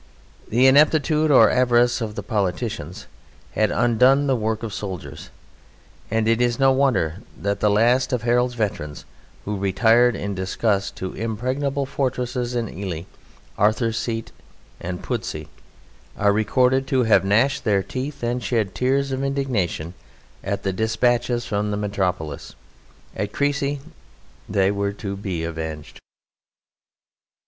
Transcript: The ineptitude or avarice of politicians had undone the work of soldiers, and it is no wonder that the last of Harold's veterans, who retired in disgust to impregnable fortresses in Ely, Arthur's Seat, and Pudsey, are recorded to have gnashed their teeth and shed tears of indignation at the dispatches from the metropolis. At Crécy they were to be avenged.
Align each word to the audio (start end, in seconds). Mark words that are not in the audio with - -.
The 0.47 0.65
ineptitude 0.65 1.29
or 1.29 1.51
avarice 1.51 2.01
of 2.01 2.15
politicians 2.27 3.05
had 3.51 3.69
undone 3.69 4.25
the 4.25 4.35
work 4.35 4.63
of 4.63 4.73
soldiers, 4.73 5.29
and 6.09 6.27
it 6.27 6.41
is 6.41 6.57
no 6.57 6.71
wonder 6.71 7.17
that 7.37 7.59
the 7.59 7.69
last 7.69 8.11
of 8.11 8.23
Harold's 8.23 8.55
veterans, 8.55 9.05
who 9.45 9.57
retired 9.59 10.15
in 10.15 10.33
disgust 10.33 10.95
to 10.95 11.13
impregnable 11.13 11.85
fortresses 11.85 12.55
in 12.55 12.67
Ely, 12.67 13.03
Arthur's 13.59 13.95
Seat, 13.99 14.31
and 14.79 15.03
Pudsey, 15.03 15.49
are 16.17 16.33
recorded 16.33 16.87
to 16.87 17.03
have 17.03 17.23
gnashed 17.23 17.63
their 17.63 17.83
teeth 17.83 18.23
and 18.23 18.43
shed 18.43 18.73
tears 18.73 19.11
of 19.11 19.23
indignation 19.23 19.93
at 20.43 20.63
the 20.63 20.73
dispatches 20.73 21.45
from 21.45 21.69
the 21.69 21.77
metropolis. 21.77 22.55
At 23.15 23.33
Crécy 23.33 23.79
they 24.49 24.71
were 24.71 24.93
to 24.93 25.15
be 25.15 25.43
avenged. 25.43 25.99